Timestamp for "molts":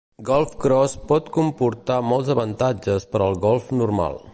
2.13-2.35